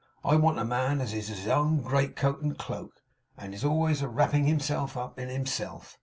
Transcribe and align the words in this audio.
I 0.23 0.35
want 0.35 0.57
a 0.57 0.65
man 0.65 0.99
as 0.99 1.13
is 1.13 1.27
his 1.27 1.47
own 1.47 1.83
great 1.83 2.15
coat 2.15 2.41
and 2.41 2.57
cloak, 2.57 3.03
and 3.37 3.53
is 3.53 3.63
always 3.63 4.01
a 4.01 4.07
wrapping 4.07 4.45
himself 4.45 4.97
up 4.97 5.19
in 5.19 5.29
himself. 5.29 5.95